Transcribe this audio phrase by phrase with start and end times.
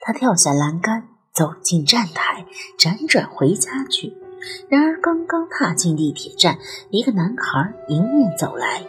[0.00, 2.46] 他跳下栏杆，走进站台，
[2.78, 4.16] 辗转回家去。
[4.70, 6.58] 然而，刚刚踏进地铁站，
[6.90, 8.80] 一个男孩迎面走来，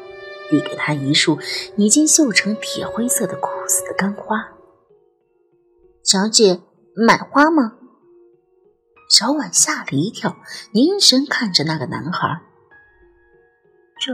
[0.49, 1.37] 递给他一束
[1.75, 4.53] 已经锈成铁灰色的枯死的干花。
[6.03, 6.61] 小姐，
[6.95, 7.77] 买花吗？
[9.09, 10.37] 小婉吓了一跳，
[10.71, 12.41] 凝神看着那个男孩。
[13.99, 14.13] 这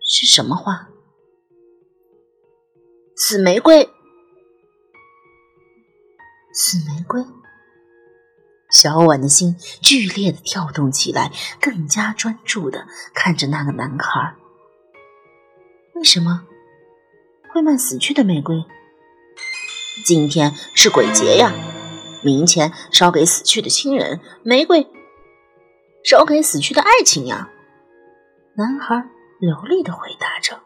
[0.00, 0.88] 是什么花？
[3.14, 3.90] 紫玫瑰。
[6.54, 7.20] 死玫瑰。
[8.70, 14.36] 小婉的心剧烈的跳动起来，更加专注的看着那个男孩。
[15.94, 16.46] 为什么
[17.52, 18.64] 会卖死去的玫瑰？
[20.06, 21.52] 今天是鬼节呀，
[22.24, 24.86] 冥钱烧给死去的亲人，玫瑰
[26.04, 27.50] 烧给死去的爱情呀。
[28.56, 29.08] 男孩
[29.40, 30.60] 流利的回答着：“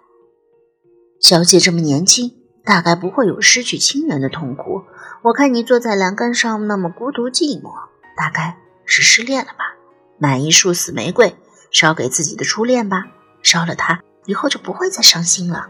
[1.21, 4.83] 小姐这么年轻，大概不会有失去亲人的痛苦。
[5.23, 7.73] 我看你坐在栏杆上那么孤独寂寞。”
[8.17, 9.77] 大概是失恋了吧？
[10.19, 11.37] 买一束死玫瑰，
[11.71, 13.05] 烧给自己的初恋吧。
[13.45, 15.69] 烧了它，以后就不会再伤心了。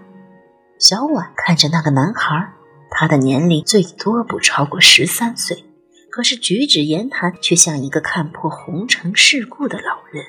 [0.78, 2.54] 小婉看着那个男孩，
[2.90, 5.66] 他的年龄最多不超过十三岁，
[6.10, 10.24] 可是举止言谈却像一个看破红尘世故的老人。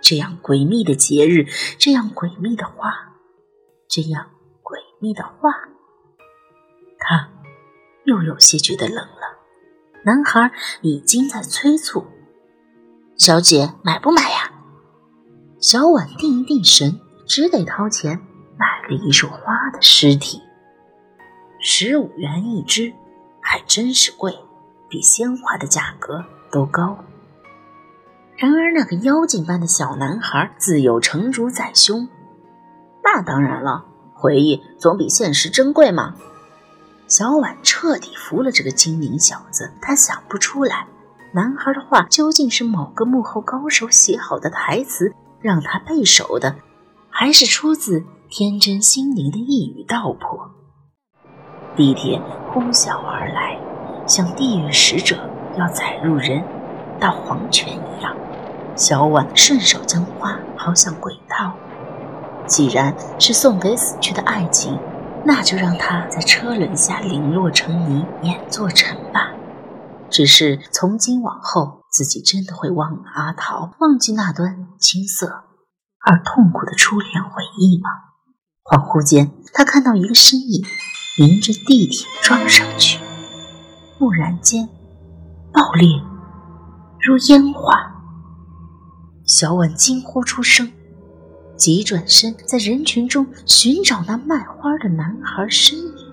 [0.00, 3.14] 这样诡秘的节日，这样诡秘的话，
[3.88, 4.30] 这样
[4.62, 5.50] 诡秘的话，
[6.98, 7.30] 他
[8.04, 9.38] 又有些觉得冷了。
[10.04, 10.52] 男孩
[10.82, 12.06] 已经在催促
[13.16, 14.52] ：“小姐，买不买呀？”
[15.58, 18.20] 小婉定一定神，只得掏钱
[18.58, 20.42] 买了一束花的尸体，
[21.58, 22.92] 十五元一只，
[23.40, 24.38] 还真是贵，
[24.90, 26.98] 比鲜花的价格都高。
[28.36, 32.08] 然而那个妖精般的小男孩自有成竹在胸，
[33.02, 36.14] 那当然了，回忆总比现实珍贵嘛。
[37.16, 40.88] 小婉彻底服了这个精明小子，他想不出来，
[41.32, 46.56] 男孩的话究竟是某个幕后高手写好的台词，让他背熟的，
[47.08, 50.50] 还是出自天真心灵的一语道破？
[51.76, 52.20] 地铁
[52.52, 53.60] 呼啸而来，
[54.08, 55.16] 像地狱使者
[55.56, 56.42] 要载入人，
[56.98, 58.12] 到黄泉一样。
[58.74, 61.52] 小婉顺手将花抛向轨道，
[62.44, 64.76] 既然是送给死去的爱情。
[65.26, 69.30] 那就让他在车轮下零落成泥，碾作尘吧。
[70.10, 75.44] 只是从今往后，自己真的会忘了阿桃，忘记那段青涩
[76.04, 77.88] 而痛苦的初恋回忆吗？
[78.64, 80.64] 恍惚间，他看到一个身影
[81.18, 83.00] 迎着地铁撞上去，
[83.98, 84.68] 蓦然间
[85.52, 85.88] 爆裂
[87.00, 87.92] 如烟花。
[89.26, 90.70] 小婉惊呼出声。
[91.64, 96.12] 急转身，在人群中寻找那卖花的男孩身影，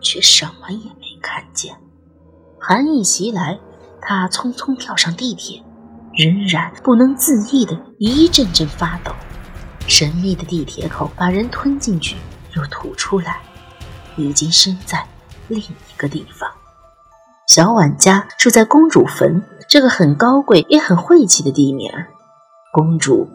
[0.00, 1.76] 却什么也没看见。
[2.58, 3.58] 寒意袭来，
[4.00, 5.62] 他匆匆跳上地铁，
[6.16, 9.12] 仍然不能自抑的一阵阵发抖。
[9.86, 12.16] 神秘的地铁口把人吞进去
[12.56, 13.42] 又吐出来，
[14.16, 15.06] 已经身在
[15.48, 16.50] 另一个地方。
[17.46, 21.92] 小婉家住在公主坟这个很高贵也很晦气的地名，
[22.72, 23.28] 公主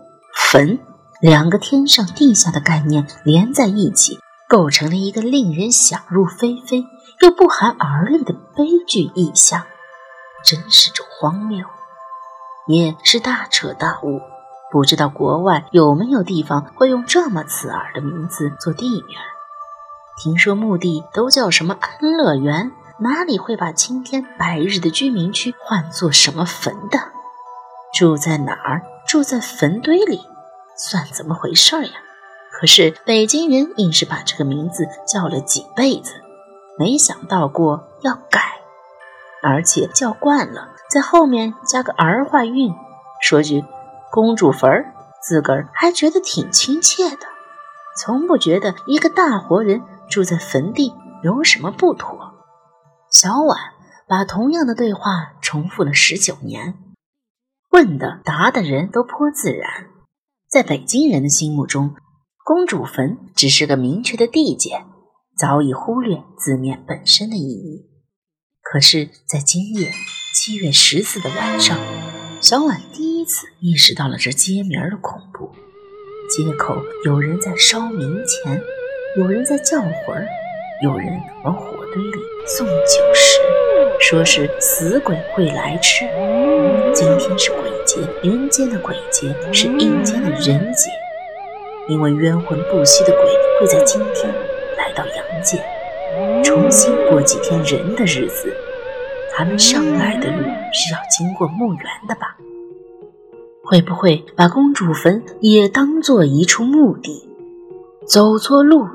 [0.51, 0.79] 坟。
[1.23, 4.19] 两个天上地下的概念连在一起，
[4.49, 6.83] 构成了一个令人想入非非
[7.21, 9.63] 又不寒而栗的悲剧意象，
[10.43, 11.65] 真是种荒谬，
[12.67, 14.19] 也是大彻大悟。
[14.69, 19.17] 不知道国外有没有地方会用这么刺耳的名字做地名？
[20.21, 26.99] 听说墓地都叫什么安乐园，哪里会把青天白日的居民区换作什么坟的？
[27.97, 28.81] 住在哪儿？
[29.07, 30.19] 住在坟堆里？
[30.89, 31.91] 算怎么回事呀？
[32.51, 36.13] 可是北京人硬是把这个名字叫了几辈子，
[36.77, 38.41] 没想到过要改，
[39.41, 42.75] 而且叫惯了，在后面加个儿化韵，
[43.21, 43.63] 说句
[44.11, 44.93] “公主坟儿”，
[45.23, 47.25] 自个儿还觉得挺亲切的，
[47.97, 50.93] 从不觉得一个大活人住在坟地
[51.23, 52.33] 有什么不妥。
[53.09, 53.57] 小婉
[54.07, 56.77] 把同样的对话重复了十九年，
[57.71, 59.87] 问的答的人都颇自然。
[60.53, 61.95] 在北京人的心目中，
[62.45, 64.83] 公主坟只是个明确的地界，
[65.35, 67.89] 早已忽略字面本身的意义。
[68.61, 69.89] 可是，在今夜
[70.35, 71.75] 七月十四的晚上，
[72.39, 75.49] 小婉第一次意识到了这街名的恐怖。
[76.29, 78.61] 街口有人在烧冥钱，
[79.17, 80.23] 有人在叫魂，
[80.83, 83.39] 有人往火堆里送酒食，
[83.99, 86.05] 说是死鬼会来吃。
[86.93, 87.72] 今天是鬼。
[88.23, 90.89] 人间的鬼节是阴间的人节，
[91.89, 93.25] 因为冤魂不息的鬼
[93.59, 94.33] 会在今天
[94.77, 95.63] 来到阳间。
[96.43, 98.53] 重新过几天人的日子。
[99.35, 102.37] 他们上来的路是要经过墓园的吧？
[103.63, 107.29] 会不会把公主坟也当做一处墓地？
[108.05, 108.85] 走错路，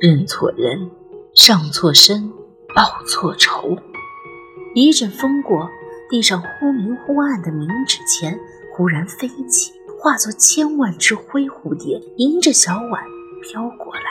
[0.00, 0.90] 认错人，
[1.34, 2.32] 上错身，
[2.74, 3.76] 报错仇。
[4.74, 5.70] 一阵风过，
[6.14, 8.38] 地上忽明忽暗的冥纸钱
[8.72, 13.02] 忽然飞起，化作千万只灰蝴蝶，迎着小婉
[13.42, 14.02] 飘过来。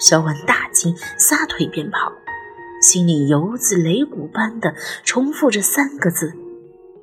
[0.00, 2.10] 小婉大惊，撒腿便跑。
[2.80, 4.74] 心里犹自擂鼓般的
[5.04, 6.32] 重复着三个字：“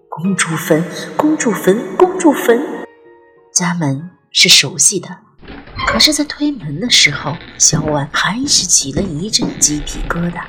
[0.10, 0.84] 公主坟，
[1.16, 2.60] 公主坟，公主坟。”
[3.54, 5.16] 家门是熟悉的，
[5.86, 10.42] 可是，在推门的时候，小婉还是起了一阵鸡皮疙瘩，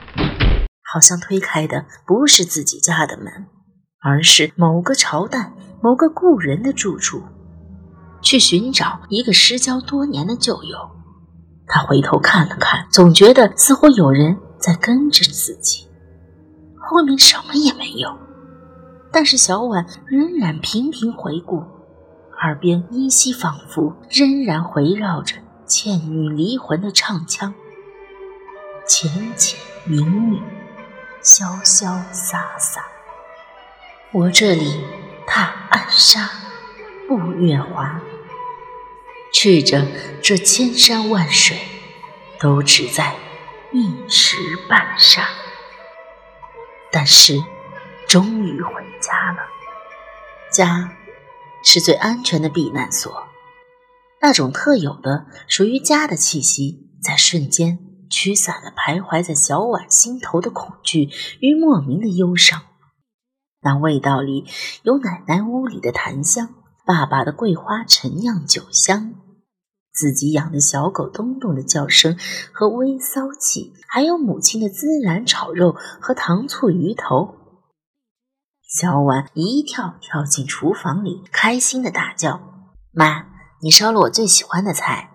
[0.92, 3.46] 好像推开的不是自己家的门，
[4.00, 5.52] 而是某个朝代、
[5.82, 7.22] 某个故人的住处，
[8.22, 10.76] 去寻找一个失交多年的旧友。
[11.66, 14.36] 他回头看了看，总觉得似乎有人。
[14.60, 15.88] 在跟着自己，
[16.76, 18.14] 后面什么也没有，
[19.10, 21.64] 但是小婉仍然频频回顾，
[22.42, 27.54] 耳边依稀仿佛仍然回绕着倩女离魂的唱腔，
[28.86, 30.42] 浅浅明明，
[31.22, 32.84] 潇潇洒洒。
[34.12, 34.84] 我这里
[35.26, 36.30] 踏暗沙，
[37.06, 38.00] 步月华，
[39.32, 39.86] 去着
[40.22, 41.58] 这千山万水，
[42.38, 43.14] 都只在。
[43.72, 44.36] 一时
[44.68, 45.22] 半霎，
[46.90, 47.40] 但是
[48.08, 49.38] 终于回家了。
[50.50, 50.90] 家
[51.62, 53.28] 是最安全的避难所，
[54.20, 57.78] 那种特有的属于家的气息，在瞬间
[58.10, 61.08] 驱散了徘徊在小婉心头的恐惧
[61.40, 62.62] 与莫名的忧伤。
[63.62, 64.46] 那味道里
[64.82, 66.54] 有奶奶屋里的檀香，
[66.84, 69.14] 爸爸的桂花陈酿酒香。
[69.92, 72.16] 自己养的小狗东东的叫声
[72.52, 77.36] 和微骚气，还有母亲的孜然炒肉和糖醋鱼头。
[78.62, 82.40] 小婉一跳跳进厨房里，开心的大叫
[82.94, 83.26] ：“妈，
[83.60, 85.10] 你烧了我最喜欢的菜！”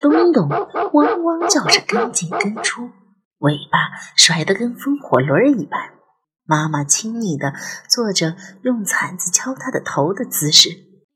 [0.00, 2.90] 东东汪汪叫着跟进跟出，
[3.38, 3.78] 尾巴
[4.16, 5.94] 甩得跟风火轮一般。
[6.44, 7.52] 妈妈亲昵的
[7.88, 10.70] 做着用铲子敲他的头的姿势。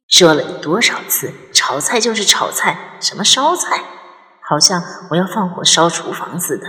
[0.09, 3.83] 说了你多少次，炒菜就是炒菜，什么烧菜，
[4.47, 6.67] 好像我要放火烧厨房似的。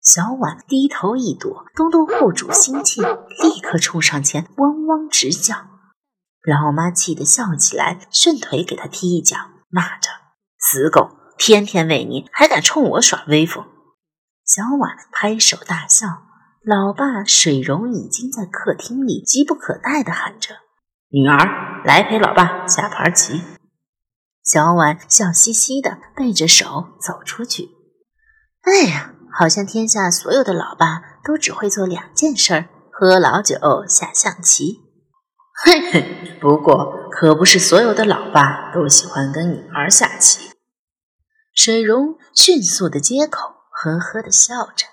[0.00, 5.54] 小婉低头一躲，东东护主心切，立刻冲上前，汪汪直叫。
[6.44, 9.36] 老妈气得笑起来，顺腿给他踢一脚，
[9.68, 10.08] 骂着
[10.58, 13.64] ：“死狗，天天喂你，还敢冲我耍威风！”
[14.44, 16.06] 小婉拍手大笑，
[16.64, 20.56] 老爸水溶已经在客厅里急不可待地喊着。
[21.10, 23.42] 女儿，来陪老爸下盘棋。
[24.42, 27.68] 小婉笑嘻嘻的，背着手走出去。
[28.62, 33.56] 哎呀，好像天下所有的老爸都只会做两件事儿：喝老酒，
[33.86, 34.80] 下象棋。
[35.64, 40.47] 嘿嘿，不过可不是所有的老爸都喜欢跟女儿下棋。
[41.58, 44.86] 水溶迅速的接口，呵呵的笑着。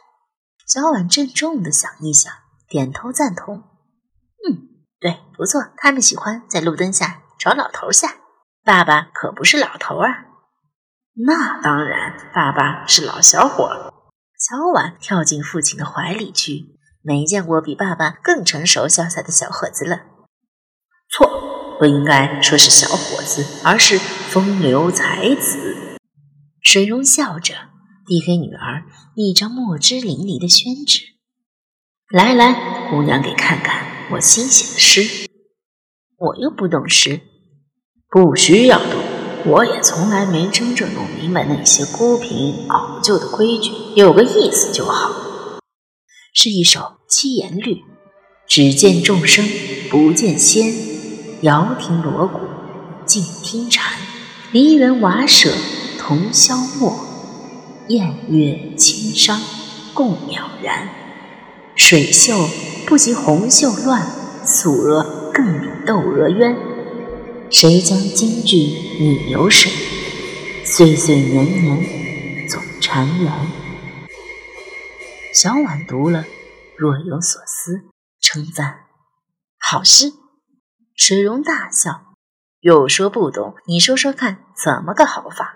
[0.65, 2.33] 小婉郑重的想一想，
[2.67, 3.57] 点头赞同。
[3.57, 4.81] 嗯。
[4.99, 8.15] 对，不错，他们喜欢在路灯下找老头下。
[8.63, 10.25] 爸爸可不是老头啊。
[11.27, 13.93] 那当然，爸爸是老小伙。
[14.35, 19.99] 小婉跳进父亲的怀里去，没见过比爸爸更成熟潇洒的小伙子了。
[21.11, 25.84] 错，不应该说是小伙子，而是风流才子。
[26.65, 27.53] 水溶笑着
[28.07, 30.99] 递给女儿一张墨汁淋漓的宣纸，
[32.09, 33.85] 来来，姑娘给看看。
[34.11, 35.29] 我新写的诗，
[36.17, 37.21] 我又不懂诗，
[38.09, 38.99] 不需要懂，
[39.45, 45.61] 我也从来没真正弄明白那些孤贫老旧的规矩，有个意思就好。
[46.33, 47.83] 是一首七言律：
[48.49, 49.45] 只见众生
[49.89, 50.73] 不见仙，
[51.41, 52.39] 遥听锣鼓
[53.05, 53.93] 静听蝉，
[54.51, 55.53] 梨园瓦舍
[56.07, 56.93] 同消没，
[57.87, 59.41] 宴月轻商
[59.91, 60.87] 共渺然，
[61.75, 62.47] 水袖。
[62.85, 64.05] 不及红袖乱，
[64.45, 66.55] 素娥更比窦娥冤。
[67.49, 69.71] 谁将金句拟流水？
[70.63, 73.33] 岁岁年年总缠绵。
[75.33, 76.23] 小婉读了，
[76.77, 77.81] 若有所思，
[78.21, 78.81] 称赞
[79.57, 80.13] 好诗。
[80.95, 82.13] 水溶大笑，
[82.59, 85.54] 又说不懂，你说说看，怎么个好法？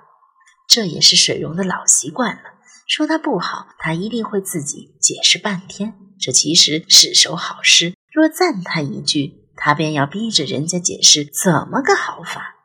[0.70, 2.42] 这也是水溶的老习惯了，
[2.88, 5.96] 说他不好，他一定会自己解释半天。
[6.20, 12.59] 这其实是首好诗，若赞他一句，他便要逼着人家解释怎么个好法。